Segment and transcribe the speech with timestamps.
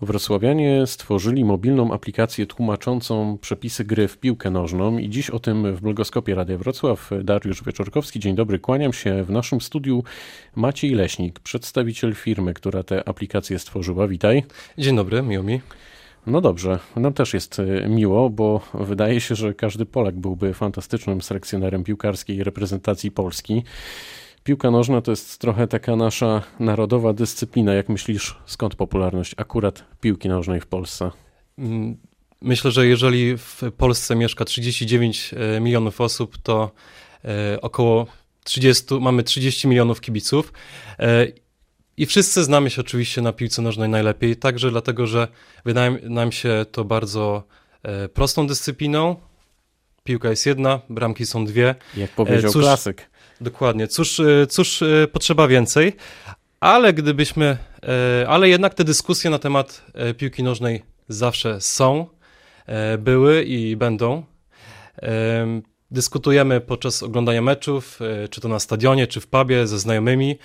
[0.00, 5.80] Wrocławianie stworzyli mobilną aplikację tłumaczącą przepisy gry w piłkę nożną i dziś o tym w
[5.80, 8.20] blogoskopie Radia Wrocław Dariusz Wieczorkowski.
[8.20, 9.24] Dzień dobry, kłaniam się.
[9.24, 10.04] W naszym studiu
[10.56, 14.08] Maciej Leśnik, przedstawiciel firmy, która tę aplikację stworzyła.
[14.08, 14.44] Witaj.
[14.78, 15.60] Dzień dobry, miło mi.
[16.26, 21.22] No dobrze, nam też jest e, miło, bo wydaje się, że każdy Polak byłby fantastycznym
[21.22, 23.62] selekcjonerem piłkarskiej reprezentacji Polski.
[24.48, 27.74] Piłka nożna to jest trochę taka nasza narodowa dyscyplina.
[27.74, 31.10] Jak myślisz, skąd popularność akurat piłki nożnej w Polsce?
[31.58, 31.96] Mm,
[32.40, 36.70] myślę, że jeżeli w Polsce mieszka 39 e, milionów osób, to
[37.24, 38.06] e, około
[38.44, 40.52] 30, mamy 30 milionów kibiców.
[40.98, 41.26] E,
[41.96, 45.28] I wszyscy znamy się oczywiście na piłce nożnej najlepiej, także dlatego, że
[45.64, 47.42] wydaje nam się to bardzo
[48.14, 49.16] prostą dyscypliną.
[50.04, 51.74] Piłka jest jedna, bramki są dwie.
[51.96, 53.10] Jak powiedział Cóż, klasyk.
[53.40, 53.88] Dokładnie.
[53.88, 55.92] Cóż, e, cóż e, potrzeba więcej?
[56.60, 57.56] Ale gdybyśmy,
[58.22, 59.84] e, ale jednak te dyskusje na temat
[60.16, 62.06] piłki nożnej zawsze są,
[62.98, 64.22] były i będą.
[65.90, 68.00] Dyskutujemy podczas oglądania meczów,
[68.30, 70.38] czy to na stadionie, czy w pubie ze znajomymi,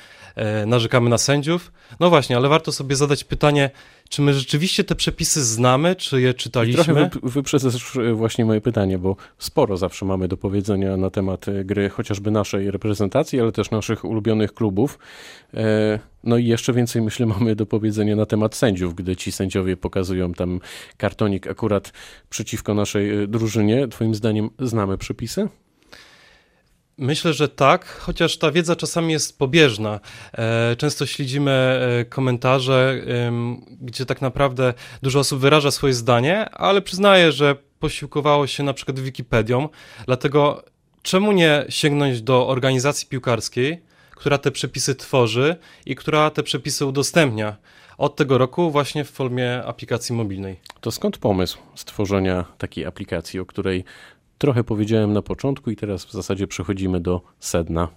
[0.65, 1.71] narzekamy na sędziów.
[1.99, 3.69] No właśnie, ale warto sobie zadać pytanie,
[4.13, 6.83] czy my rzeczywiście te przepisy znamy, czy je czytaliśmy?
[6.83, 11.89] trochę wyprzedzasz właśnie moje pytanie, bo sporo zawsze mamy do powiedzenia na temat e, gry,
[11.89, 14.99] chociażby naszej reprezentacji, ale też naszych ulubionych klubów.
[15.53, 19.77] E, no i jeszcze więcej, myślę, mamy do powiedzenia na temat sędziów, gdy ci sędziowie
[19.77, 20.59] pokazują tam
[20.97, 21.93] kartonik akurat
[22.29, 23.87] przeciwko naszej e, drużynie.
[23.87, 25.49] Twoim zdaniem znamy przepisy?
[26.97, 29.99] Myślę, że tak, chociaż ta wiedza czasami jest pobieżna.
[30.33, 33.01] E, często śledzimy e, komentarze,
[33.81, 38.99] gdzie tak naprawdę dużo osób wyraża swoje zdanie, ale przyznaję, że posiłkowało się na przykład
[38.99, 39.69] Wikipedią,
[40.05, 40.63] dlatego
[41.01, 43.81] czemu nie sięgnąć do organizacji piłkarskiej,
[44.15, 45.55] która te przepisy tworzy
[45.85, 47.57] i która te przepisy udostępnia
[47.97, 50.59] od tego roku właśnie w formie aplikacji mobilnej.
[50.81, 53.83] To skąd pomysł stworzenia takiej aplikacji, o której
[54.43, 57.87] trochę powiedziałem na początku i teraz w zasadzie przechodzimy do sedna.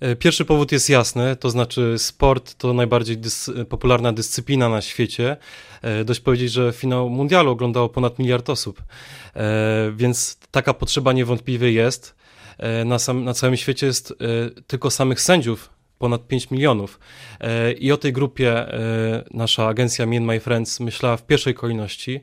[0.00, 5.36] E, pierwszy powód jest jasny, to znaczy sport to najbardziej dys popularna dyscyplina na świecie.
[5.82, 8.82] E, dość powiedzieć, że finał mundialu oglądało ponad miliard osób,
[9.36, 12.16] e, więc taka potrzeba niewątpliwie jest.
[12.84, 14.14] Na, sam, na całym świecie jest
[14.66, 17.00] tylko samych sędziów ponad 5 milionów.
[17.78, 18.66] I o tej grupie
[19.30, 22.20] nasza agencja Me and My Friends myślała w pierwszej kolejności,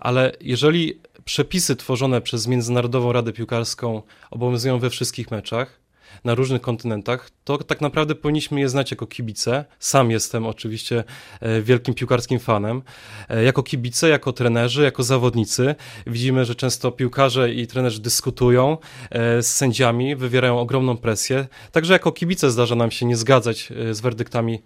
[0.00, 5.82] ale jeżeli przepisy tworzone przez Międzynarodową Radę Piłkarską obowiązują we wszystkich meczach
[6.24, 9.64] na różnych kontynentach, to tak naprawdę powinniśmy je znać jako kibice.
[9.78, 11.04] Sam jestem oczywiście
[11.40, 12.82] e, wielkim piłkarskim fanem.
[13.28, 15.74] E, jako kibice, jako trenerzy, jako zawodnicy
[16.06, 18.78] widzimy, że często piłkarze i trenerzy dyskutują
[19.10, 21.46] e, z sędziami, wywierają ogromną presję.
[21.72, 24.62] Także jako kibice zdarza nam się nie zgadzać z werdyktami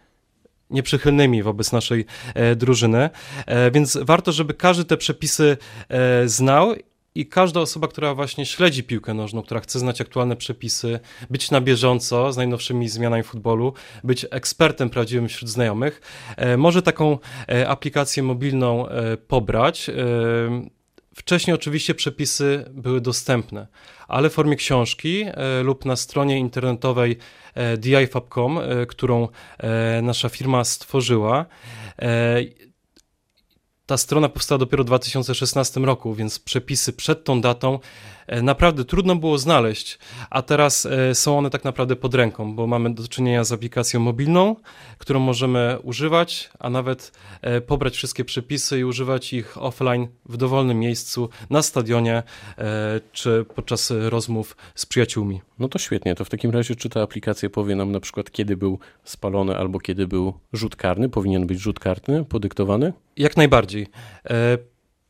[0.70, 2.04] nieprzychylnymi wobec naszej
[2.34, 3.10] e, drużyny,
[3.46, 5.56] e, więc warto, żeby każdy te przepisy
[5.88, 6.74] e, znał
[7.14, 11.00] i każda osoba, która właśnie śledzi piłkę nożną, która chce znać aktualne przepisy,
[11.30, 13.72] być na bieżąco z najnowszymi zmianami futbolu,
[14.04, 16.00] być ekspertem prawdziwym wśród znajomych,
[16.58, 17.18] może taką
[17.66, 18.86] aplikację mobilną
[19.28, 19.90] pobrać.
[21.16, 23.66] Wcześniej oczywiście przepisy były dostępne,
[24.08, 27.18] ale w formie książki e, lub na stronie internetowej
[27.54, 29.28] e, DIFAB.com, e, którą
[30.02, 31.46] nasza firma stworzyła.
[33.86, 37.78] Ta strona powstała dopiero w 2016 roku, więc przepisy przed tą datą
[38.26, 39.98] E, naprawdę trudno było znaleźć,
[40.30, 44.00] a teraz e, są one tak naprawdę pod ręką, bo mamy do czynienia z aplikacją
[44.00, 44.56] mobilną,
[44.98, 50.78] którą możemy używać, a nawet e, pobrać wszystkie przepisy i używać ich offline w dowolnym
[50.78, 52.22] miejscu, na stadionie
[53.12, 55.40] czy podczas rozmów z przyjaciółmi.
[55.58, 56.14] No to świetnie.
[56.14, 59.80] To w takim razie, czy ta aplikacja powie nam na przykład, kiedy był spalony albo
[59.80, 61.08] kiedy był rzut karny?
[61.08, 62.92] Powinien być rzut karny podyktowany?
[63.16, 63.86] Jak najbardziej.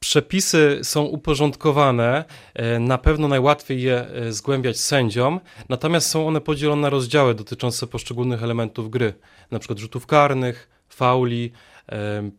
[0.01, 2.25] Przepisy są uporządkowane,
[2.55, 7.87] e, na pewno najłatwiej je e, zgłębiać sędziom, natomiast są one podzielone na rozdziały dotyczące
[7.87, 9.15] poszczególnych elementów gry,
[9.59, 11.53] przykład rzutów karnych, fauli,
[11.93, 12.31] e,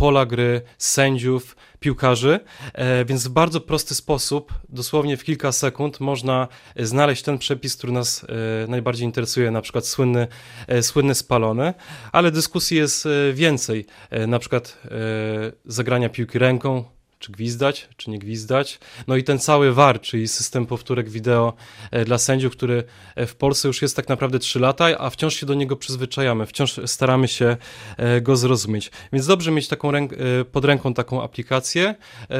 [0.00, 2.40] pola gry, sędziów, piłkarzy,
[3.06, 8.26] więc w bardzo prosty sposób, dosłownie w kilka sekund, można znaleźć ten przepis, który nas
[8.68, 10.26] najbardziej interesuje, na przykład słynny,
[10.80, 11.74] słynny spalony,
[12.12, 13.86] ale dyskusji jest więcej,
[14.28, 14.78] na przykład
[15.64, 16.84] zagrania piłki ręką,
[17.20, 18.78] czy gwizdać, czy nie gwizdać.
[19.06, 21.52] No i ten cały VAR, czyli system powtórek wideo
[21.90, 22.84] e, dla sędziów, który
[23.14, 26.46] e, w Polsce już jest tak naprawdę 3 lata, a wciąż się do niego przyzwyczajamy,
[26.46, 27.56] wciąż staramy się
[27.96, 28.90] e, go zrozumieć.
[29.12, 30.12] Więc dobrze mieć taką ręk
[30.52, 31.94] pod ręką taką aplikację.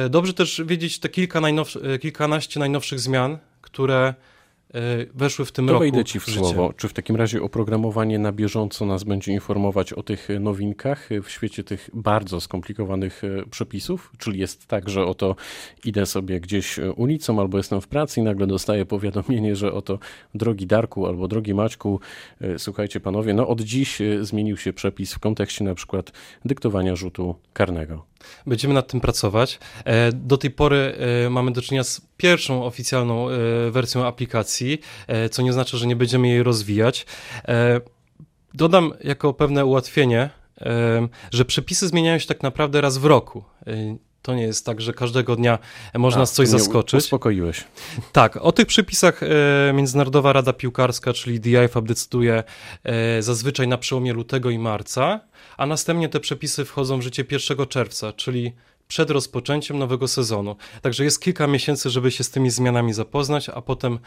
[0.09, 4.13] Dobrze też wiedzieć te kilka najnowsz kilkanaście najnowszych zmian, które
[5.13, 5.81] weszły w tym to roku.
[5.81, 6.73] Wejdę ci w słowo.
[6.77, 11.63] Czy w takim razie oprogramowanie na bieżąco nas będzie informować o tych nowinkach w świecie
[11.63, 13.21] tych bardzo skomplikowanych
[13.51, 14.11] przepisów?
[14.17, 15.35] Czyli jest tak, że oto
[15.85, 19.99] idę sobie gdzieś ulicą albo jestem w pracy i nagle dostaję powiadomienie, że oto
[20.35, 21.99] drogi Darku albo drogi Maćku,
[22.57, 26.11] słuchajcie panowie, no od dziś zmienił się przepis w kontekście na przykład
[26.45, 28.11] dyktowania rzutu karnego.
[28.47, 29.59] Będziemy nad tym pracować.
[29.85, 30.95] E, do tej pory
[31.25, 34.81] e, mamy do czynienia z pierwszą oficjalną e, wersją aplikacji,
[35.31, 37.05] co nie znaczy, że nie będziemy jej rozwijać.
[38.53, 40.29] Dodam jako pewne ułatwienie,
[41.31, 43.43] że przepisy zmieniają się tak naprawdę raz w roku.
[44.21, 45.59] To nie jest tak, że każdego dnia
[45.93, 46.97] można nas coś zaskoczyć.
[46.97, 47.63] Uspokoiłeś.
[48.11, 52.43] Tak, o tych przepisach e, Międzynarodowa Rada Piłkarska, czyli DIFAB decyduje
[52.83, 55.19] e, zazwyczaj na przełomie lutego i marca,
[55.57, 58.53] a następnie te przepisy wchodzą w życie 1 czerwca, czyli
[58.91, 60.55] przed rozpoczęciem nowego sezonu.
[60.81, 63.99] Także jest kilka miesięcy, żeby się z tymi zmianami zapoznać, a potem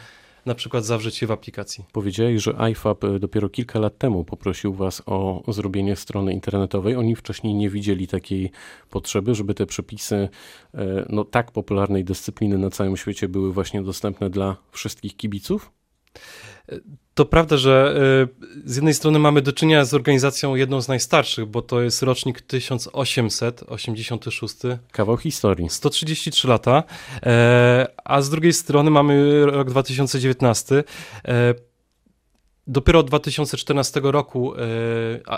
[0.45, 1.85] na przykład zawrzeć je w aplikacji.
[1.91, 6.95] Powiedziałeś, że IFAB e, dopiero kilka lat temu poprosił Was o zrobienie strony internetowej.
[6.95, 8.51] Oni wcześniej nie widzieli takiej
[8.89, 10.29] potrzeby, żeby te przepisy
[10.73, 15.71] e, no, tak popularnej dyscypliny na całym świecie były właśnie dostępne dla wszystkich kibiców?
[17.15, 17.95] To prawda, że
[18.65, 22.03] y, z jednej strony mamy do czynienia z organizacją jedną z najstarszych, bo to jest
[22.03, 24.55] rocznik 1886.
[24.91, 25.69] Kawał historii.
[25.69, 26.83] 133 lata.
[27.25, 30.83] E, a z drugiej strony mamy rok 2019.
[31.25, 31.53] E,
[32.67, 34.53] dopiero od 2014 roku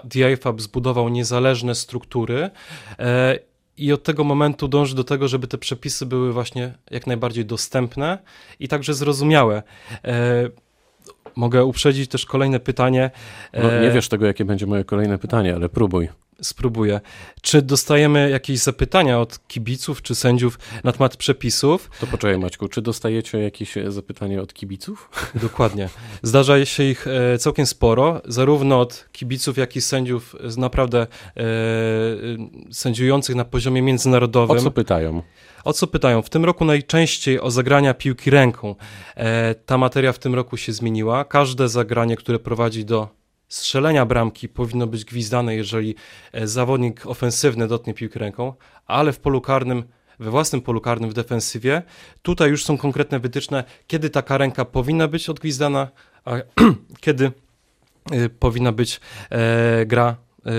[0.04, 2.50] DIFAB zbudował niezależne struktury
[3.00, 3.40] e,
[3.78, 8.18] i od tego momentu dąży do tego, żeby te przepisy były właśnie jak najbardziej dostępne
[8.60, 9.64] i także zrozumiałe.
[11.36, 13.12] Mogę uprzedzić też kolejne pytanie.
[13.54, 16.10] No, nie e, wiesz tego, jakie będzie moje kolejne pytanie, ale próbuj.
[16.42, 17.02] Spróbuję.
[17.42, 21.90] Czy dostajemy jakieś zapytania od kibiców czy sędziów na temat przepisów?
[22.00, 25.10] To poczekaj Maćku, czy dostajecie jakieś zapytania od kibiców?
[25.36, 25.90] Dokładnie.
[26.22, 31.08] Zdarza się ich e, całkiem sporo, zarówno od kibiców, jak i sędziów naprawdę
[31.38, 31.44] e,
[32.72, 34.58] sędziujących na poziomie międzynarodowym.
[34.58, 35.22] O co pytają?
[35.64, 36.22] O co pytają?
[36.22, 38.76] W tym roku najczęściej o zagrania piłki ręką.
[39.16, 41.17] E, ta materia w tym roku się zmieniła.
[41.26, 43.18] Każde zagranie, które prowadzi do
[43.48, 45.96] strzelenia bramki powinno być gwizdane, jeżeli
[46.32, 48.54] e, zawodnik ofensywny dotknie piłki ręką,
[48.86, 49.84] ale w polu karnym,
[50.20, 51.82] we własnym polu karnym w defensywie,
[52.22, 55.88] tutaj już są konkretne wytyczne, kiedy taka ręka powinna być odgwizdana,
[56.26, 56.32] a
[57.02, 57.32] kiedy
[58.14, 59.00] y, powinna być
[59.30, 60.16] e, gra
[60.46, 60.52] e,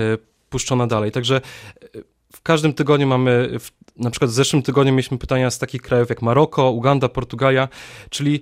[0.49, 1.11] puszczona dalej.
[1.11, 1.41] Także e,
[2.33, 6.09] w każdym tygodniu mamy, w, na przykład w zeszłym tygodniu mieliśmy pytania z takich krajów
[6.09, 7.67] jak Maroko, Uganda, Portugalia,
[8.09, 8.41] czyli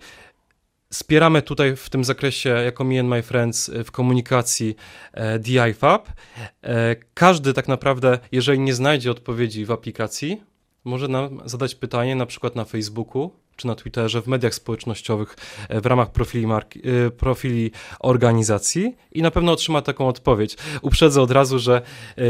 [0.90, 4.76] Wspieramy tutaj w tym zakresie, jako Me and My Friends, w komunikacji
[5.14, 6.08] e, DIFAB.
[6.64, 10.42] E, każdy tak naprawdę, jeżeli nie znajdzie odpowiedzi w aplikacji,
[10.84, 15.36] może nam zadać pytanie na przykład na Facebooku czy na Twitterze, w mediach społecznościowych
[15.70, 16.82] e, w ramach profili, marki,
[17.18, 20.58] profili organizacji i na pewno otrzyma taką odpowiedź.
[20.82, 21.82] Uprzedzę od razu, że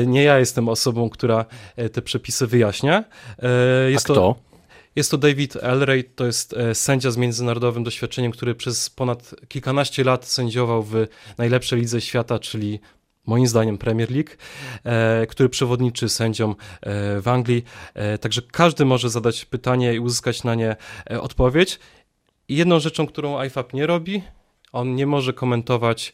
[0.05, 1.45] nie ja jestem osobą, która
[1.91, 3.03] te przepisy wyjaśnia.
[3.89, 4.15] Jest A kto?
[4.15, 4.46] To
[4.97, 10.03] jest to David Elray, to jest e, sędzia z międzynarodowym doświadczeniem, który przez ponad kilkanaście
[10.03, 11.07] lat sędziował w
[11.37, 12.79] najlepszej lidze świata, czyli
[13.25, 14.29] moim zdaniem Premier League,
[14.83, 17.63] e, który przewodniczy sędziom e, w Anglii.
[18.21, 20.75] Także każdy może zadać pytanie i uzyskać na nie
[21.21, 21.79] odpowiedź.
[22.47, 24.23] I jedną rzeczą, którą IFAB nie robi,
[24.71, 26.13] on nie może komentować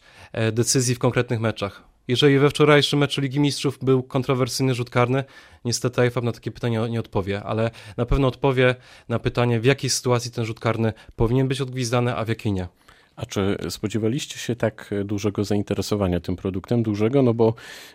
[0.52, 1.93] decyzji w konkretnych meczach.
[2.08, 5.24] Jeżeli we wczorajszym meczu Ligi Mistrzów był kontrowersyjny rzut karny,
[5.64, 8.74] niestety IFAB na takie pytanie nie odpowie, ale na pewno odpowie
[9.08, 12.68] na pytanie, w jakiej sytuacji ten rzut karny powinien być odgwizdany, a w jakiej nie.
[13.16, 16.82] A czy spodziewaliście się tak dużego zainteresowania tym produktem?
[16.82, 17.22] Dużego?
[17.22, 17.54] No bo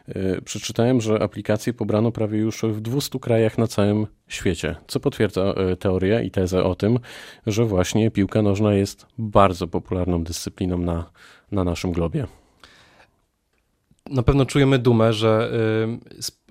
[0.10, 5.53] y, przeczytałem, że aplikację pobrano prawie już w 200 krajach na całym świecie, co potwierdza
[5.74, 7.00] y, teorię i tezę o tym,
[7.48, 11.12] że właśnie piłka nożna jest bardzo popularną dyscypliną na,
[11.51, 12.27] na naszym globie
[14.10, 15.51] na pewno czujemy dumę, że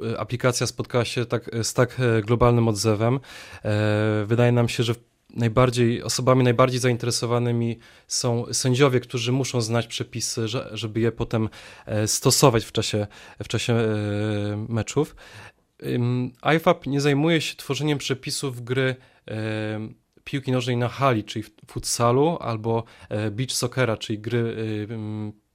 [0.01, 3.21] y, y, aplikacja spotkała się tak, z tak e, globalnym odzewem.
[3.65, 4.95] E, wydaje nam się, że
[5.35, 11.49] najbardziej, osobami najbardziej zainteresowanymi są sędziowie, którzy muszą znać przepisy, żeby je potem
[11.87, 13.07] e, stosować w czasie,
[13.43, 13.77] w czasie
[14.69, 15.17] meczów.
[16.57, 18.97] IFAB nie zajmuje się tworzeniem przepisów gry
[20.25, 22.85] piłki nożnej na hali, czyli futsalu, albo
[23.31, 24.57] beach soccera, czyli gry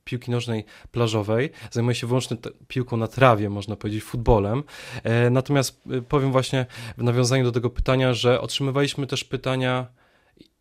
[0.03, 4.63] piłki nożnej plażowej, zajmuje się wyłącznie piłką na trawie, można powiedzieć, futbolem.
[5.03, 6.65] E, natomiast e, powiem właśnie
[6.97, 9.87] w nawiązaniu do tego pytania, że otrzymywaliśmy też pytania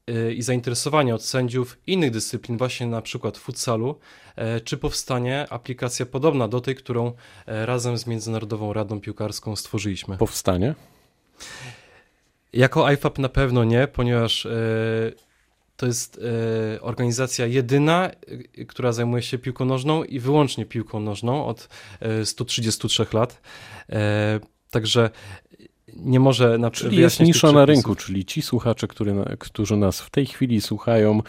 [0.07, 3.99] e, i zainteresowanie od sędziów innych dyscyplin, właśnie na przykład futsalu,
[4.65, 7.13] czy powstanie aplikacja podobna do tej, którą
[7.47, 10.19] razem z Międzynarodową Radą Piłkarską stworzyliśmy.
[10.19, 10.75] Powstanie?
[12.53, 14.47] Jako IFAB na pewno nie, ponieważ
[15.77, 16.21] to jest
[16.77, 18.11] e, organizacja jedyna,
[18.59, 21.69] e, która zajmuje się piłką nożną i wyłącznie piłką nożną od
[22.01, 23.41] e, 133 lat.
[23.89, 25.11] E, także
[25.97, 30.11] nie może na Czyli jest nisza na rynku, czyli ci słuchacze, który, którzy nas w
[30.11, 31.23] tej chwili słuchają,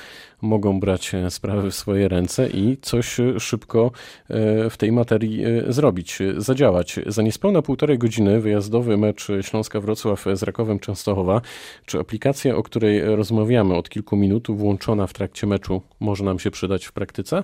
[0.43, 3.91] mogą brać e, sprawy w swoje ręce i coś e, szybko
[4.29, 6.99] e, w tej materii zrobić, zadziałać.
[7.05, 11.41] Za niespełna półtorej godziny wyjazdowy mecz Śląska-Wrocław z Rakowem Częstochowa.
[11.85, 16.51] Czy aplikacja, o której rozmawiamy od kilku minut, włączona w trakcie meczu, może nam się
[16.51, 17.43] przydać w praktyce?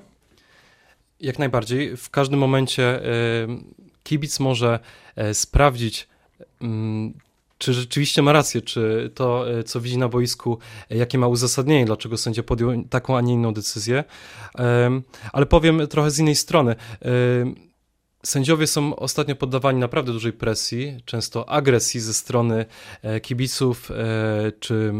[1.20, 1.98] Jak najbardziej.
[1.98, 3.00] W każdym momencie
[4.04, 4.80] kibic może
[5.34, 6.09] sprawdzić,
[7.60, 10.58] czy rzeczywiście ma rację, czy to, e, co widzi na boisku,
[10.89, 14.03] e, jakie ma uzasadnienie, dlaczego sędzia podjął taką, a nie inną decyzję.
[15.34, 16.75] Ale powiem trochę z innej strony.
[18.24, 22.65] Sędziowie są ostatnio poddawani naprawdę dużej presji, często agresji ze strony
[23.01, 23.91] e, kibiców
[24.60, 24.93] czy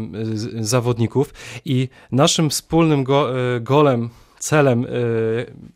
[0.60, 3.28] zawodników i naszym wspólnym go,
[3.60, 4.88] golem celem y,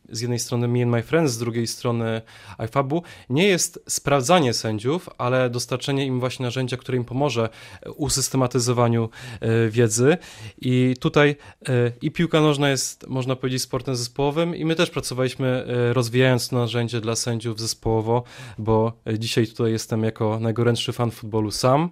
[0.09, 2.23] z jednej strony Me and My Friends, z drugiej strony
[2.65, 7.49] IFAB-u nie jest sprawdzanie sędziów, ale dostarczenie im właśnie narzędzia, które im pomoże
[7.97, 9.09] usystematyzowaniu
[9.43, 10.17] y, wiedzy.
[10.61, 11.37] I tutaj
[11.69, 16.57] y, i piłka nożna jest, można powiedzieć, sportem zespołowym i my też pracowaliśmy rozwijając to
[16.57, 18.23] narzędzie dla sędziów zespołowo,
[18.59, 21.91] bo dzisiaj tutaj jestem jako najgorętszy fan futbolu sam,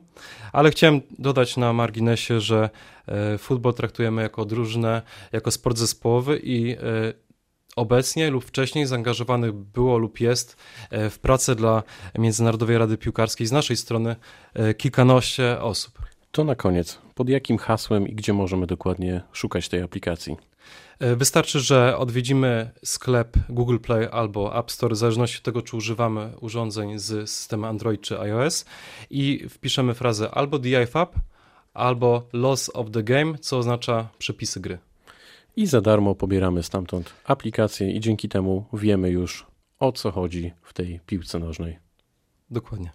[0.53, 2.71] ale chciałem dodać na marginesie, że
[3.39, 5.03] futbol traktujemy jako drużynę,
[5.33, 6.77] jako sport zespołowy i e,
[7.77, 10.57] obecnie lub wcześniej zaangażowanych było lub jest
[10.91, 11.83] e, w pracę dla
[12.19, 14.17] Międzynarodowej Rady Piłkarskiej z naszej strony
[14.77, 15.99] kilkanaście osób.
[16.33, 20.37] To na koniec, pod jakim hasłem i gdzie możemy dokładnie szukać tej aplikacji?
[21.17, 26.33] Wystarczy, że odwiedzimy sklep Google Play albo App Store, w zależności od tego, czy używamy
[26.41, 28.65] urządzeń z systemu Android czy iOS
[29.11, 31.15] i wpiszemy frazę albo DIFAB,
[31.75, 34.79] albo Loss of the Game, co oznacza przepisy gry.
[35.57, 39.47] I za darmo pobieramy stamtąd aplikację i dzięki temu wiemy już
[39.79, 41.79] o co chodzi w tej piłce nożnej.
[42.51, 42.91] Dokładnie.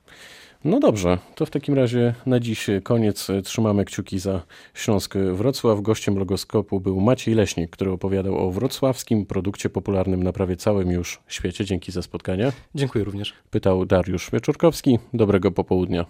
[0.64, 3.28] No dobrze, to w takim razie na dziś koniec.
[3.44, 4.42] Trzymamy kciuki za
[4.74, 5.82] Śląsk Wrocław.
[5.82, 11.20] Gościem logoskopu był Maciej Leśnik, który opowiadał o wrocławskim produkcie popularnym na prawie całym już
[11.28, 11.66] świecie.
[11.66, 12.52] Dzięki za spotkanie.
[12.76, 13.34] Dziękuję również.
[13.50, 15.00] Pytał Dariusz Wieczorkowski.
[15.14, 16.06] Dobrego popołudnia.